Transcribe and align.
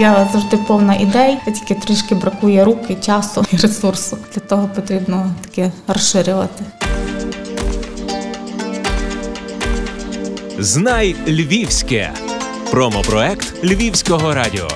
Я 0.00 0.28
завжди 0.32 0.56
повна 0.56 0.94
ідей, 0.94 1.38
тільки 1.44 1.74
трішки 1.74 2.14
бракує 2.14 2.64
руки, 2.64 2.96
часу 3.06 3.44
і 3.52 3.56
ресурсу. 3.56 4.18
Для 4.34 4.40
того 4.40 4.70
потрібно 4.74 5.34
таке 5.44 5.72
розширювати. 5.86 6.64
Знай 10.58 11.16
Львівське. 11.28 12.12
Промопроект 12.70 13.64
Львівського 13.64 14.34
радіо. 14.34 14.68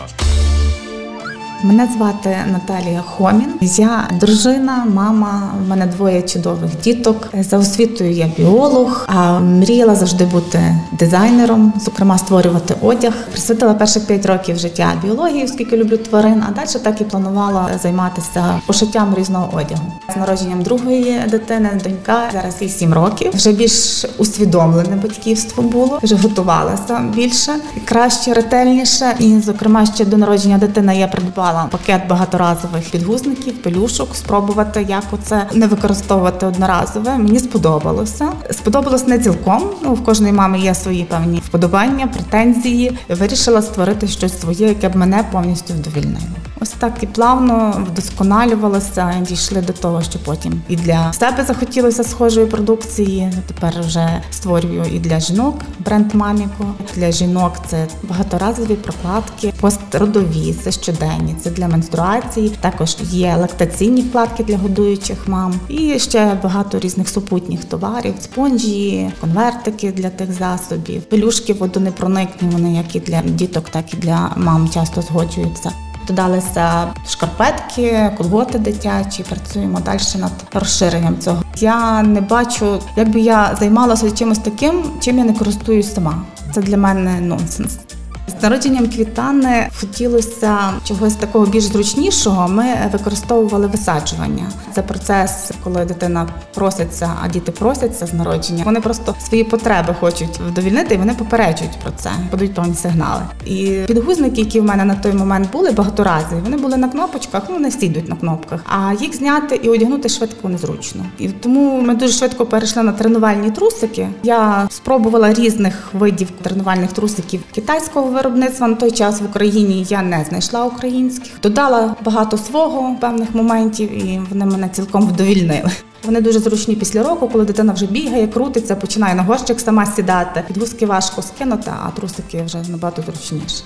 Мене 1.65 1.89
звати 1.97 2.37
Наталія 2.53 3.01
Хомін. 3.01 3.55
Я 3.61 4.09
дружина, 4.21 4.85
мама. 4.95 5.53
У 5.65 5.69
мене 5.69 5.87
двоє 5.87 6.23
чудових 6.23 6.71
діток. 6.85 7.29
За 7.41 7.59
освітою 7.59 8.11
я 8.11 8.31
біолог, 8.37 9.05
а 9.09 9.39
мріяла 9.39 9.95
завжди 9.95 10.25
бути 10.25 10.77
дизайнером, 10.93 11.73
зокрема 11.85 12.19
створювати 12.19 12.75
одяг. 12.83 13.13
Присвятила 13.31 13.75
перших 13.75 14.07
п'ять 14.07 14.27
років 14.27 14.59
життя 14.59 14.93
біології, 15.03 15.45
оскільки 15.45 15.77
люблю 15.77 15.97
тварин. 15.97 16.43
А 16.49 16.53
далі 16.53 16.83
так 16.83 17.01
і 17.01 17.05
планувала 17.05 17.71
займатися 17.83 18.61
пошиттям 18.67 19.15
різного 19.15 19.57
одягу. 19.57 19.83
З 20.15 20.17
народженням 20.17 20.63
другої 20.63 21.21
дитини, 21.31 21.71
донька 21.85 22.21
зараз 22.33 22.55
їй 22.61 22.69
сім 22.69 22.95
років. 22.95 23.33
Вже 23.35 23.53
більш 23.53 24.05
усвідомлене 24.19 24.97
батьківство 24.97 25.63
було. 25.63 25.99
Вже 26.03 26.17
готувалася 26.17 27.01
більше, 27.15 27.53
краще, 27.85 28.35
ретельніше. 28.35 29.15
І, 29.19 29.41
зокрема, 29.41 29.87
ще 29.87 30.05
до 30.05 30.17
народження 30.17 30.59
дитини 30.59 30.99
я 30.99 31.09
придбала 31.09 31.52
придбала 31.53 31.69
пакет 31.71 32.09
багаторазових 32.09 32.91
підгузників, 32.91 33.63
пелюшок, 33.63 34.17
спробувати, 34.17 34.87
як 34.89 35.05
оце 35.13 35.47
не 35.53 35.67
використовувати 35.67 36.47
одноразове. 36.47 37.19
Мені 37.19 37.39
сподобалося. 37.39 38.29
Сподобалось 38.51 39.07
не 39.07 39.19
цілком. 39.19 39.63
Ну 39.83 39.95
в 39.95 40.05
кожної 40.05 40.33
мами 40.33 40.61
є 40.61 40.75
свої 40.75 41.05
певні 41.05 41.43
вподобання, 41.47 42.07
претензії. 42.07 42.99
Вирішила 43.09 43.63
створити 43.63 44.09
щось 44.09 44.41
своє, 44.41 44.69
яке 44.69 44.89
б 44.89 44.97
мене 44.97 45.25
повністю 45.33 45.75
вдовільнило. 45.75 46.52
Ось 46.63 46.71
так 46.71 47.03
і 47.03 47.07
плавно 47.07 47.85
вдосконалювалося, 47.91 49.15
дійшли 49.29 49.61
до 49.61 49.73
того, 49.73 50.03
що 50.03 50.19
потім 50.19 50.63
і 50.69 50.77
для 50.77 51.13
себе 51.13 51.45
захотілося 51.45 52.05
схожої 52.05 52.47
продукції. 52.47 53.33
Тепер 53.47 53.75
вже 53.81 54.23
створюю 54.31 54.85
і 54.95 54.99
для 54.99 55.21
жінок 55.21 55.55
бренд 55.79 56.15
Маміко. 56.15 56.75
Для 56.95 57.13
жінок 57.13 57.53
це 57.67 57.87
багаторазові 58.03 58.75
прокладки, 58.75 59.53
постродові, 59.61 60.55
це 60.65 60.73
щоденні, 60.73 61.37
це 61.41 61.51
для 61.51 61.69
менструації. 61.69 62.49
Також 62.61 62.97
є 63.01 63.37
лактаційні 63.37 64.03
вкладки 64.03 64.45
для 64.45 64.59
годуючих 64.59 65.29
мам, 65.29 65.55
і 65.69 65.99
ще 65.99 66.39
багато 66.43 66.79
різних 66.79 67.09
супутніх 67.09 67.65
товарів: 67.65 68.15
спонжі, 68.21 69.11
конвертики 69.21 69.93
для 69.93 70.11
тих 70.11 70.33
засобів, 70.33 71.03
пелюшки 71.03 71.53
водонепроникні. 71.53 72.49
Вони 72.53 72.75
як 72.75 72.97
і 72.97 73.01
для 73.01 73.23
діток, 73.23 73.69
так 73.69 73.95
і 73.95 73.97
для 73.97 74.33
мам 74.37 74.69
часто 74.69 75.03
згоджуються. 75.03 75.73
Додалися 76.07 76.89
шкарпетки, 77.09 78.11
колготи 78.19 78.59
дитячі. 78.59 79.23
Працюємо 79.23 79.81
далі 79.81 80.01
над 80.19 80.33
розширенням 80.53 81.19
цього. 81.19 81.43
Я 81.57 82.03
не 82.03 82.21
бачу, 82.21 82.81
як 82.97 83.09
би 83.09 83.21
я 83.21 83.57
займалася 83.59 84.11
чимось 84.11 84.39
таким, 84.39 84.85
чим 85.01 85.19
я 85.19 85.25
не 85.25 85.33
користуюсь 85.33 85.95
сама. 85.95 86.23
Це 86.55 86.63
для 86.63 86.77
мене 86.77 87.21
нонсенс. 87.21 87.79
З 88.27 88.43
народженням 88.43 88.89
квітани 88.89 89.69
хотілося 89.81 90.59
чогось 90.85 91.15
такого 91.15 91.47
більш 91.47 91.65
зручнішого. 91.65 92.49
Ми 92.49 92.65
використовували 92.93 93.67
висаджування. 93.67 94.51
Це 94.75 94.83
процес, 94.83 95.51
коли 95.65 95.85
дитина 95.85 96.29
проситься, 96.55 97.11
а 97.23 97.29
діти 97.29 97.53
просяться 97.53 98.07
з 98.07 98.13
народження. 98.13 98.65
Вони 98.65 98.81
просто 98.81 99.15
свої 99.29 99.45
потреби 99.45 99.95
хочуть 100.01 100.41
вдовільнити, 100.49 100.95
і 100.95 100.99
вони 100.99 101.15
попереджують 101.15 101.79
про 101.83 101.93
це, 101.97 102.11
подають 102.31 102.55
певні 102.55 102.75
сигнали. 102.75 103.23
І 103.45 103.81
підгузники, 103.87 104.41
які 104.41 104.61
в 104.61 104.65
мене 104.65 104.85
на 104.85 104.95
той 104.95 105.13
момент 105.13 105.53
були 105.53 105.73
багаторазові, 105.73 106.41
вони 106.45 106.57
були 106.57 106.77
на 106.77 106.89
кнопочках, 106.89 107.43
ну 107.51 107.59
не 107.59 107.69
всі 107.69 107.87
йдуть 107.87 108.09
на 108.09 108.17
кнопках. 108.17 108.61
А 108.67 108.93
їх 109.01 109.17
зняти 109.17 109.57
і 109.57 109.69
одягнути 109.69 110.09
швидко 110.09 110.49
незручно. 110.49 111.05
І 111.19 111.29
тому 111.29 111.81
ми 111.81 111.95
дуже 111.95 112.13
швидко 112.13 112.47
перейшли 112.47 112.83
на 112.83 112.93
тренувальні 112.93 113.51
трусики. 113.51 114.09
Я 114.23 114.69
спробувала 114.71 115.33
різних 115.33 115.89
видів 115.93 116.29
тренувальних 116.43 116.93
трусиків 116.93 117.41
китайського 117.55 118.12
виробництва 118.13 118.69
на 118.69 118.75
той 118.75 118.91
час 118.91 119.21
в 119.21 119.25
Україні 119.25 119.87
я 119.89 120.03
не 120.03 120.25
знайшла 120.29 120.65
українських. 120.65 121.33
Додала 121.43 121.97
багато 122.05 122.39
свого 122.39 122.97
певних 123.01 123.35
моментів, 123.35 123.93
і 124.07 124.21
вони 124.31 124.45
мене 124.45 124.69
цілком 124.69 125.09
вдовільнили. 125.09 125.71
Вони 126.05 126.21
дуже 126.21 126.39
зручні 126.39 126.77
після 126.77 127.03
року, 127.03 127.29
коли 127.33 127.45
дитина 127.45 127.73
вже 127.73 127.87
бігає, 127.87 128.27
крутиться, 128.27 128.77
починає 128.77 129.15
на 129.15 129.23
горщик 129.23 129.61
сама 129.61 129.87
сідати. 129.87 130.45
Підгузки 130.49 130.87
важко 130.87 131.23
скинути, 131.23 131.71
а 131.87 131.91
трусики 131.91 132.43
вже 132.43 132.59
набагато 132.69 133.03
зручніше. 133.03 133.65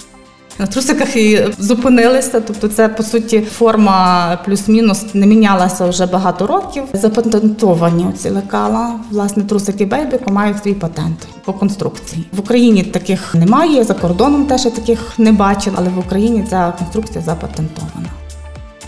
На 0.58 0.66
трусиках 0.66 1.16
і 1.16 1.44
зупинилися, 1.58 2.40
тобто 2.40 2.68
це 2.68 2.88
по 2.88 3.02
суті 3.02 3.40
форма 3.40 4.38
плюс-мінус 4.44 5.04
не 5.14 5.26
мінялася 5.26 5.86
вже 5.86 6.06
багато 6.06 6.46
років. 6.46 6.84
Запатентовані 6.92 8.06
ці 8.18 8.30
лекала. 8.30 9.00
Власне, 9.10 9.42
трусики 9.42 9.86
Бейбіко 9.86 10.32
мають 10.32 10.62
свій 10.62 10.74
патент 10.74 11.28
по 11.44 11.52
конструкції. 11.52 12.24
В 12.32 12.40
Україні 12.40 12.82
таких 12.82 13.34
немає, 13.34 13.84
за 13.84 13.94
кордоном 13.94 14.46
теж 14.46 14.64
я 14.64 14.70
таких 14.70 15.18
не 15.18 15.32
бачила, 15.32 15.76
але 15.78 15.88
в 15.88 15.98
Україні 15.98 16.44
ця 16.50 16.72
конструкція 16.78 17.24
запатентована. 17.24 18.10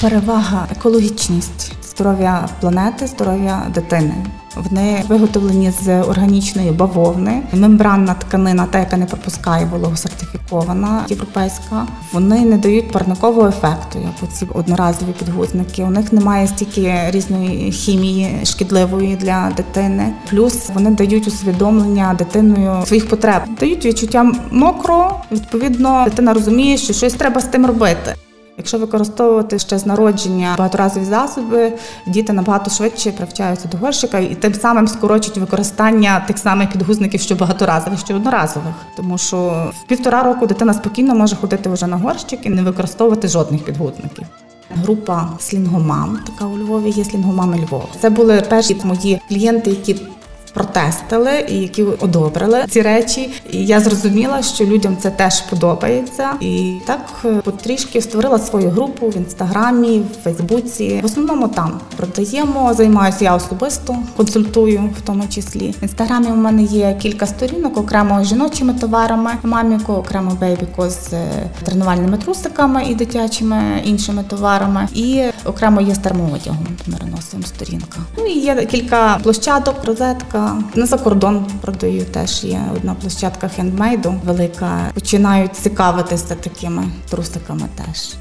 Перевага 0.00 0.66
екологічність, 0.76 1.72
здоров'я 1.98 2.48
планети, 2.60 3.06
здоров'я 3.06 3.66
дитини. 3.74 4.14
Вони 4.56 5.02
виготовлені 5.08 5.72
з 5.82 6.02
органічної 6.02 6.70
бавовни, 6.70 7.42
мембранна 7.52 8.14
тканина, 8.14 8.66
та 8.70 8.78
яка 8.78 8.96
не 8.96 9.06
пропускає 9.06 9.64
вологу 9.64 9.96
сертифікована 9.96 11.04
європейська. 11.08 11.86
Вони 12.12 12.44
не 12.44 12.58
дають 12.58 12.92
парникового 12.92 13.48
ефекту, 13.48 13.98
як 13.98 14.30
оці 14.30 14.46
одноразові 14.54 15.12
підгузники. 15.18 15.84
У 15.84 15.90
них 15.90 16.12
немає 16.12 16.46
стільки 16.46 16.94
різної 17.10 17.72
хімії 17.72 18.40
шкідливої 18.44 19.16
для 19.16 19.52
дитини. 19.56 20.12
Плюс 20.30 20.70
вони 20.74 20.90
дають 20.90 21.28
усвідомлення 21.28 22.14
дитиною 22.18 22.86
своїх 22.86 23.08
потреб, 23.08 23.42
дають 23.60 23.84
відчуття 23.84 24.32
мокро. 24.50 25.20
Відповідно, 25.32 26.04
дитина 26.04 26.32
розуміє, 26.32 26.76
що 26.76 26.92
щось 26.92 27.14
треба 27.14 27.40
з 27.40 27.44
тим 27.44 27.66
робити. 27.66 28.14
Якщо 28.58 28.78
використовувати 28.78 29.58
ще 29.58 29.78
з 29.78 29.86
народження 29.86 30.54
багаторазові 30.58 31.04
засоби, 31.04 31.72
діти 32.06 32.32
набагато 32.32 32.70
швидше 32.70 33.12
привчаються 33.12 33.68
до 33.68 33.78
горщика 33.78 34.18
і 34.18 34.34
тим 34.34 34.54
самим 34.54 34.88
скорочують 34.88 35.38
використання 35.38 36.24
тих 36.26 36.38
самих 36.38 36.70
підгузників, 36.72 37.20
що 37.20 37.34
багаторазових, 37.34 37.98
що 37.98 38.14
одноразових. 38.14 38.74
Тому 38.96 39.18
що 39.18 39.70
в 39.80 39.86
півтора 39.86 40.22
року 40.22 40.46
дитина 40.46 40.74
спокійно 40.74 41.14
може 41.14 41.36
ходити 41.36 41.68
вже 41.68 41.86
на 41.86 41.96
горщик 41.96 42.46
і 42.46 42.50
не 42.50 42.62
використовувати 42.62 43.28
жодних 43.28 43.64
підгузників. 43.64 44.24
Група 44.74 45.28
слінгомам, 45.38 46.18
така 46.26 46.44
у 46.44 46.58
Львові 46.58 46.90
є 46.90 47.04
слінгомами 47.04 47.56
Львова. 47.56 47.86
Це 48.00 48.10
були 48.10 48.40
перші 48.48 48.76
мої 48.84 49.20
клієнти, 49.28 49.70
які 49.70 49.96
протестили 50.58 51.46
і 51.48 51.54
які 51.54 51.82
одобрили 51.82 52.64
ці 52.68 52.82
речі. 52.82 53.30
І 53.50 53.66
я 53.66 53.80
зрозуміла, 53.80 54.42
що 54.42 54.64
людям 54.64 54.96
це 55.00 55.10
теж 55.10 55.40
подобається. 55.40 56.30
І 56.40 56.74
так 56.86 57.00
е, 57.24 57.28
потрішки 57.44 58.02
створила 58.02 58.38
свою 58.38 58.70
групу 58.70 59.08
в 59.08 59.16
інстаграмі, 59.16 59.98
в 59.98 60.24
Фейсбуці. 60.24 61.00
В 61.02 61.06
основному 61.06 61.48
там 61.48 61.80
продаємо, 61.96 62.74
займаюся 62.74 63.24
я 63.24 63.34
особисто, 63.34 63.96
консультую 64.16 64.90
в 64.98 65.00
тому 65.00 65.24
числі. 65.28 65.74
В 65.80 65.82
інстаграмі 65.82 66.26
у 66.26 66.36
мене 66.36 66.62
є 66.62 66.96
кілька 67.02 67.26
сторінок, 67.26 67.76
окремо 67.76 68.24
жіночими 68.24 68.74
товарами, 68.74 69.30
маміко, 69.42 69.94
окремо 69.94 70.36
бейбіко 70.40 70.90
з 70.90 71.12
е, 71.12 71.50
тренувальними 71.64 72.18
трусиками 72.18 72.84
і 72.84 72.94
дитячими 72.94 73.62
іншими 73.84 74.24
товарами. 74.28 74.88
І 74.94 75.24
окремо 75.44 75.80
є 75.80 75.94
з 75.94 75.98
термоодягом. 75.98 76.66
Ми 76.86 76.94
переносимо 76.94 77.42
сторінка. 77.42 77.98
Ну 78.18 78.26
і 78.26 78.38
є 78.38 78.66
кілька 78.66 79.18
площадок, 79.22 79.74
розетка. 79.84 80.47
На 80.74 80.86
за 80.86 80.98
кордон 80.98 81.46
продаю 81.60 82.04
теж 82.04 82.44
є 82.44 82.60
одна 82.76 82.94
площадка 82.94 83.48
хендмейду 83.48 84.14
велика. 84.24 84.90
Починають 84.94 85.56
цікавитися 85.56 86.34
такими 86.34 86.84
трусиками 87.10 87.68
теж. 87.76 88.14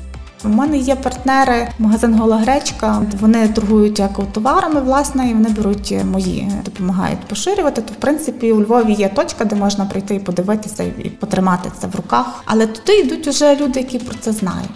У 0.45 0.49
мене 0.49 0.77
є 0.77 0.95
партнери, 0.95 1.67
магазин 1.79 2.13
Гола 2.13 2.37
Гречка. 2.37 3.01
Вони 3.19 3.47
торгують 3.47 4.01
товарами, 4.31 4.81
власне, 4.81 5.29
і 5.29 5.33
вони 5.33 5.49
беруть 5.49 5.95
мої, 6.11 6.51
допомагають 6.65 7.19
поширювати. 7.19 7.81
То 7.81 7.93
в 7.93 7.95
принципі 7.95 8.51
у 8.51 8.61
Львові 8.61 8.93
є 8.93 9.09
точка, 9.09 9.45
де 9.45 9.55
можна 9.55 9.85
прийти 9.85 10.15
і 10.15 10.19
подивитися 10.19 10.83
і 10.83 11.09
потримати 11.09 11.71
це 11.81 11.87
в 11.87 11.95
руках. 11.95 12.43
Але 12.45 12.67
туди 12.67 12.99
йдуть 12.99 13.27
уже 13.27 13.55
люди, 13.55 13.79
які 13.79 13.99
про 13.99 14.15
це 14.17 14.31
знають. 14.31 14.69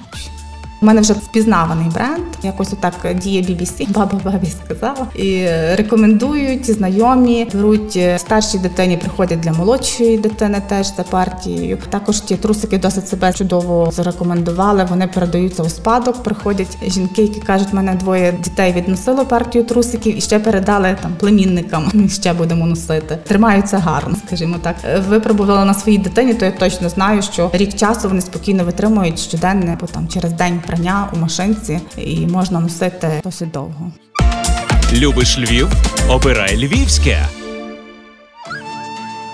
У 0.81 0.85
мене 0.85 1.01
вже 1.01 1.13
впізнаваний 1.13 1.89
бренд. 1.93 2.23
Якось 2.43 2.73
отак 2.73 2.93
діє 3.15 3.41
BBC, 3.41 3.91
баба 3.91 4.19
бабі 4.25 4.47
сказала. 4.65 5.07
І 5.15 5.45
рекомендують 5.75 6.71
знайомі, 6.71 7.47
беруть 7.53 7.95
е, 7.95 8.19
старшій 8.19 8.57
дитині, 8.57 8.97
приходять 8.97 9.39
для 9.39 9.51
молодшої 9.51 10.17
дитини 10.17 10.61
теж 10.67 10.95
за 10.95 11.03
партією. 11.03 11.77
Також 11.89 12.21
ті 12.21 12.35
трусики 12.35 12.77
досить 12.77 13.07
себе 13.07 13.33
чудово 13.33 13.91
зарекомендували. 13.91 14.87
Вони 14.89 15.07
передаються 15.07 15.63
у 15.63 15.69
спадок. 15.69 16.23
Приходять 16.23 16.77
жінки, 16.87 17.21
які 17.21 17.39
кажуть, 17.39 17.73
мене 17.73 17.95
двоє 17.95 18.31
дітей 18.31 18.73
відносило 18.73 19.25
партію 19.25 19.63
трусиків 19.63 20.17
і 20.17 20.21
ще 20.21 20.39
передали 20.39 20.97
там 21.01 21.13
племінникам. 21.19 21.91
Ми 21.93 22.09
ще 22.09 22.33
будемо 22.33 22.65
носити. 22.65 23.17
Тримаються 23.27 23.77
гарно, 23.77 24.15
скажімо 24.27 24.55
так. 24.61 24.75
Випробувала 25.09 25.65
на 25.65 25.73
своїй 25.73 25.97
дитині, 25.97 26.33
то 26.33 26.45
я 26.45 26.51
точно 26.51 26.89
знаю, 26.89 27.21
що 27.21 27.49
рік 27.53 27.73
часу 27.73 28.07
вони 28.07 28.21
спокійно 28.21 28.63
витримують 28.63 29.19
щоденне, 29.19 29.77
бо 29.81 29.87
там 29.87 30.07
через 30.07 30.33
день 30.33 30.61
прання 30.71 31.09
у 31.13 31.17
машинці 31.17 31.79
і 31.97 32.27
можна 32.27 32.59
носити 32.59 33.21
досить 33.23 33.51
довго. 33.51 33.91
Любиш 34.93 35.37
Львів? 35.37 35.67
Обирай 36.09 36.57
Львівське. 36.57 37.25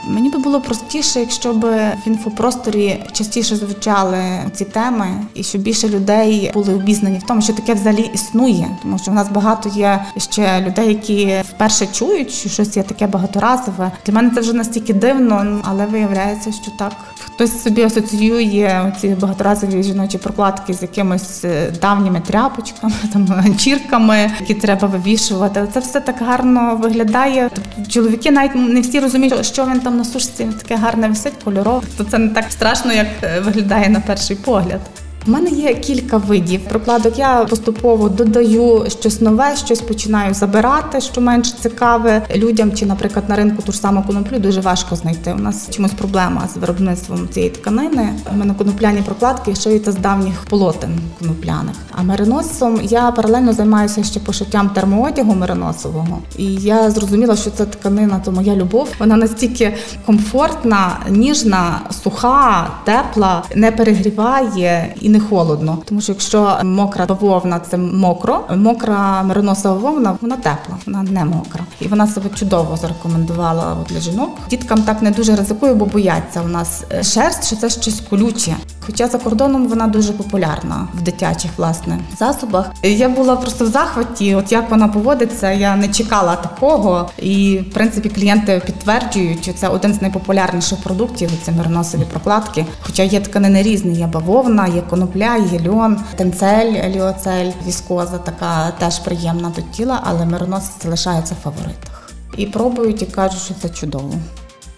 Мені 0.10 0.30
би 0.30 0.40
було 0.40 0.62
простіше, 0.62 1.20
якщо 1.20 1.54
б 1.54 1.66
в 2.06 2.08
інфопросторі 2.08 3.04
частіше 3.12 3.56
звучали 3.56 4.20
ці 4.54 4.66
теми, 4.66 5.08
і 5.34 5.44
щоб 5.44 5.62
більше 5.62 5.90
людей 5.90 6.52
були 6.54 6.74
обізнані 6.74 7.20
в 7.20 7.24
тому, 7.24 7.42
що 7.42 7.54
таке 7.54 7.74
взагалі 7.74 8.12
існує, 8.14 8.68
тому 8.82 8.98
що 8.98 9.12
в 9.12 9.14
нас 9.14 9.30
багато 9.30 9.70
є 9.70 10.06
ще 10.18 10.62
людей, 10.62 10.88
які 10.88 11.36
вперше 11.50 11.88
чують, 11.88 12.32
що 12.32 12.50
щось 12.50 12.78
є 12.78 12.84
таке 12.84 13.08
багаторазове. 13.08 13.92
Для 14.06 14.14
мене 14.14 14.32
це 14.36 14.42
вже 14.42 14.54
настільки 14.54 14.94
дивно, 14.94 15.62
але 15.64 15.86
виявляється, 15.86 16.52
що 16.52 16.72
так 16.72 16.92
хтось 17.20 17.64
собі 17.64 17.84
асоціює 17.84 18.94
ці 19.02 19.08
багаторазові 19.08 19.84
жіночі 19.84 20.18
прокладки 20.18 20.74
з 20.74 20.82
якимись 20.82 21.46
е, 21.46 21.72
давніми 21.82 22.22
тряпочками, 22.28 22.94
там 23.14 23.28
ганчірками, 23.30 24.32
які 24.40 24.54
треба 24.54 24.88
вивішувати. 24.88 25.68
Це 25.74 25.80
все 25.80 26.00
так 26.00 26.16
гарно 26.20 26.80
виглядає. 26.82 27.50
Тобто 27.56 27.92
чоловіки 27.92 28.32
навіть 28.32 28.56
не 28.56 28.82
всі 28.82 29.00
розуміють, 29.00 29.46
що 29.46 29.66
він 29.66 29.80
там 29.80 29.97
на 29.98 30.06
сушці 30.06 30.46
таке 30.46 30.76
гарне 30.76 31.08
висить, 31.08 31.34
кольорове. 31.44 31.88
То 31.98 32.04
це 32.04 32.18
не 32.18 32.30
так 32.30 32.46
страшно, 32.52 32.94
як 32.94 33.08
е, 33.24 33.40
виглядає 33.40 33.90
на 33.90 34.00
перший 34.00 34.36
погляд. 34.36 34.82
У 35.28 35.32
мене 35.32 35.50
є 35.50 35.74
кілька 35.74 36.18
видів 36.18 36.62
прокладок. 36.62 37.20
Я 37.20 37.46
поступово 37.50 38.10
додаю 38.10 38.86
щось 38.88 39.22
нове, 39.22 39.56
щось 39.56 39.82
починаю 39.82 40.34
забирати, 40.34 41.02
що 41.02 41.22
менш 41.22 41.54
цікаве 41.54 42.22
людям. 42.36 42.72
Чи, 42.72 42.86
наприклад, 42.86 43.30
на 43.30 43.36
ринку 43.36 43.62
ту 43.62 43.72
ж 43.72 43.80
саму 43.80 44.04
коноплю 44.08 44.40
дуже 44.40 44.62
важко 44.62 44.96
знайти. 44.96 45.34
У 45.34 45.42
нас 45.42 45.70
чомусь 45.70 45.92
проблема 45.92 46.50
з 46.54 46.58
виробництвом 46.58 47.30
цієї 47.30 47.52
тканини. 47.52 48.10
У 48.34 48.38
мене 48.38 48.54
конопляні 48.54 49.02
прокладки 49.02 49.56
шиються 49.56 49.92
з 49.92 49.96
давніх 49.96 50.46
полотен 50.50 51.00
конопляних. 51.20 51.76
А 51.92 52.04
мериносом 52.04 52.80
я 52.84 53.12
паралельно 53.12 53.54
займаюся 53.54 54.04
ще 54.04 54.20
пошиттям 54.20 54.70
термоодягу 54.70 55.36
мериносового. 55.36 56.20
І 56.38 56.46
я 56.46 56.92
зрозуміла, 56.92 57.36
що 57.36 57.50
це 57.50 57.66
тканина, 57.66 58.22
то 58.26 58.32
моя 58.32 58.56
любов. 58.56 58.88
Вона 59.00 59.16
настільки 59.16 59.74
комфортна, 60.06 61.00
ніжна, 61.10 61.82
суха, 62.04 62.70
тепла, 62.84 63.44
не 63.56 63.72
перегріває 63.72 64.96
і 65.02 65.10
не 65.10 65.17
холодно. 65.20 65.78
Тому 65.86 66.02
що 66.02 66.12
якщо 66.12 66.58
мокра 66.64 67.06
бавовна 67.06 67.60
це 67.60 67.78
мокро, 67.78 68.44
мокра 68.56 69.24
мериносова 69.24 69.76
вовна, 69.76 70.18
вона 70.22 70.36
тепла, 70.36 70.78
вона 70.86 71.04
не 71.04 71.26
мокра. 71.26 71.64
І 71.80 71.88
вона 71.88 72.08
себе 72.08 72.30
чудово 72.36 72.78
зарекомендувала 72.78 73.78
для 73.90 74.00
жінок. 74.00 74.30
Діткам 74.50 74.82
так 74.82 75.02
не 75.02 75.12
дуже 75.12 75.36
ризикує, 75.36 75.74
бо 75.74 75.86
бояться 75.86 76.42
у 76.42 76.48
нас 76.48 76.84
е, 76.92 77.04
шерсть, 77.04 77.48
що 77.48 77.56
це 77.56 77.70
щось 77.70 78.02
колюче. 78.10 78.56
Хоча 78.88 79.08
за 79.08 79.18
кордоном 79.18 79.68
вона 79.68 79.88
дуже 79.88 80.14
популярна 80.14 80.88
в 80.94 81.02
дитячих 81.02 81.52
власне 81.58 82.00
засобах. 82.20 82.72
Я 82.84 83.10
була 83.10 83.36
просто 83.36 83.66
в 83.66 83.68
захваті. 83.68 84.36
От 84.36 84.52
як 84.52 84.70
вона 84.72 84.88
поводиться, 84.88 85.52
я 85.52 85.76
не 85.76 85.88
чекала 85.88 86.36
такого. 86.36 87.10
І 87.18 87.60
в 87.70 87.74
принципі 87.74 88.10
клієнти 88.10 88.62
підтверджують, 88.66 89.44
що 89.44 89.54
це 89.54 89.68
один 89.68 89.94
з 89.94 90.02
найпопулярніших 90.02 90.80
продуктів. 90.80 91.32
Це 91.44 91.52
мериносові 91.52 92.04
прокладки. 92.12 92.66
Хоча 92.82 93.04
є 93.04 93.20
тканини 93.20 93.62
різні, 93.62 94.00
є 94.00 94.08
бавовна, 94.08 94.68
є 94.68 94.82
конопля, 94.82 95.36
є 95.36 95.70
льон, 95.70 96.00
тенцель, 96.16 96.74
еліоцель, 96.74 97.52
віскоза 97.68 98.18
така 98.18 98.72
теж 98.72 99.00
приємна 99.00 99.52
до 99.56 99.62
тіла, 99.62 100.02
але 100.04 100.26
мериносець 100.26 100.84
залишається 100.84 101.36
в 101.40 101.44
фаворитах. 101.44 102.12
І 102.38 102.46
пробують 102.46 103.02
і 103.02 103.06
кажуть, 103.06 103.42
що 103.42 103.54
це 103.62 103.70
чудово. 103.70 104.14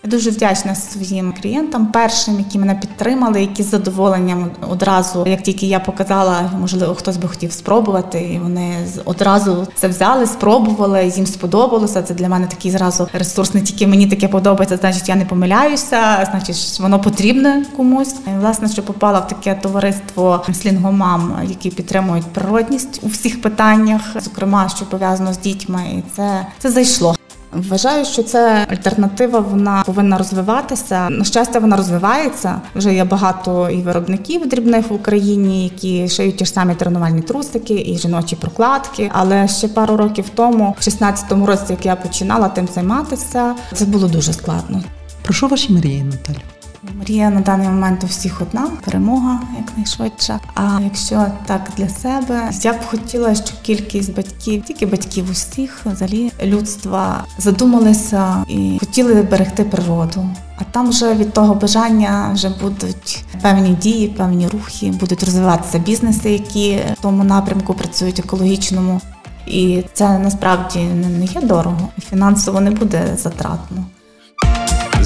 Я 0.04 0.10
дуже 0.10 0.30
вдячна 0.30 0.76
своїм 0.76 1.34
клієнтам, 1.42 1.88
першим, 1.88 2.40
які 2.40 2.60
мене 2.60 2.76
підтримали, 2.76 3.42
які 3.42 3.64
з 3.64 3.70
задоволенням 3.70 4.52
одразу, 4.70 5.26
як 5.28 5.42
тільки 5.42 5.66
я 5.66 5.80
показала, 5.80 6.52
можливо, 6.60 6.96
хтось 6.96 7.18
би 7.18 7.28
хотів 7.28 7.52
спробувати, 7.52 8.20
і 8.20 8.40
вони 8.40 8.76
одразу 9.06 9.68
це 9.76 9.88
взяли, 9.88 10.26
спробували, 10.26 11.08
їм 11.16 11.26
сподобалося. 11.26 12.02
Це 12.02 12.14
для 12.14 12.30
мене 12.30 12.48
такий 12.48 12.72
зразу 12.72 13.08
ресурс. 13.14 13.54
Не 13.54 13.62
тільки 13.62 13.88
мені 13.88 14.08
таке 14.08 14.28
подобається, 14.28 14.78
значить 14.78 15.10
я 15.10 15.16
не 15.16 15.26
помиляюся, 15.26 16.28
значить 16.32 16.80
воно 16.80 17.00
потрібне 17.00 17.66
комусь. 17.78 18.16
І, 18.28 18.40
Власне, 18.40 18.70
що 18.70 18.84
попала 18.84 19.20
в 19.20 19.28
таке 19.28 19.56
товариство 19.56 20.46
слінгомам, 20.54 21.40
які 21.50 21.70
підтримують 21.70 22.26
природність 22.26 23.00
у 23.04 23.08
всіх 23.08 23.42
питаннях, 23.42 24.02
зокрема, 24.22 24.70
що 24.70 24.86
пов'язано 24.86 25.34
з 25.34 25.40
дітьми, 25.40 25.82
і 25.98 26.04
це, 26.16 26.46
це 26.60 26.72
зайшло. 26.72 27.16
Вважаю, 27.52 28.06
що 28.06 28.24
це 28.24 28.68
альтернатива, 28.72 29.40
вона 29.40 29.84
повинна 29.86 30.18
розвиватися. 30.18 31.10
На 31.10 31.24
щастя, 31.24 31.60
вона 31.60 31.78
розвивається. 31.78 32.62
Вже 32.76 32.94
є 32.94 33.04
багато 33.04 33.70
і 33.70 33.82
виробників 33.82 34.50
дрібних 34.50 34.90
в 34.90 34.94
Україні, 34.94 35.64
які 35.64 36.10
шиють 36.10 36.38
ті 36.38 36.46
ж 36.46 36.52
самі 36.52 36.76
тренувальні 36.76 37.22
трусики 37.22 37.84
і 37.86 37.98
жіночі 37.98 38.36
прокладки. 38.36 39.12
Але 39.14 39.48
ще 39.48 39.68
пару 39.68 39.98
років 39.98 40.26
тому, 40.36 40.76
в 40.80 40.82
16-му 40.82 41.46
році, 41.46 41.66
як 41.70 41.86
я 41.86 41.96
починала 41.96 42.50
тим 42.50 42.68
займатися, 42.68 43.56
це 43.74 43.86
було 43.86 44.08
дуже 44.08 44.34
складно. 44.34 44.84
Про 45.24 45.34
що 45.34 45.48
ваші 45.48 45.74
мрії, 45.74 46.04
Наталю? 46.04 46.59
Мрія 47.00 47.30
на 47.30 47.42
даний 47.42 47.68
момент 47.68 48.04
у 48.04 48.08
всіх 48.08 48.42
одна 48.42 48.68
перемога 48.86 49.42
якнайшвидше. 49.58 50.40
А 50.56 50.80
якщо 50.84 51.26
так 51.46 51.62
для 51.78 51.90
себе, 51.90 52.52
я 52.62 52.74
б 52.74 52.86
хотіла, 52.86 53.36
щоб 53.36 53.62
кількість 53.62 54.16
батьків, 54.16 54.64
тільки 54.64 54.86
батьків 54.86 55.32
усіх, 55.32 55.86
взагалі 55.86 56.32
людства 56.44 57.24
задумалися 57.38 58.46
і 58.48 58.78
хотіли 58.80 59.22
берегти 59.22 59.64
природу. 59.64 60.30
А 60.58 60.64
там 60.64 60.90
вже 60.90 61.14
від 61.14 61.34
того 61.34 61.56
бажання 61.56 62.32
вже 62.34 62.50
будуть 62.62 63.26
певні 63.42 63.70
дії, 63.70 64.08
певні 64.08 64.48
рухи, 64.48 64.92
будуть 64.92 65.24
розвиватися 65.24 65.80
бізнеси, 65.80 66.32
які 66.32 66.76
в 66.76 67.02
тому 67.02 67.24
напрямку 67.24 67.74
працюють 67.74 68.20
екологічному. 68.20 69.02
І 69.48 69.84
це 69.94 70.20
насправді 70.20 70.80
не 71.20 71.26
є 71.26 71.42
дорого, 71.42 71.90
фінансово 72.10 72.62
не 72.62 72.72
буде 72.72 73.18
затратно. 73.18 73.86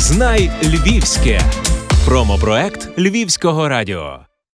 Знай 0.03 0.51
Львівське. 0.63 1.41
Промопроект 2.05 2.89
Львівського 2.97 3.69
радіо. 3.69 4.19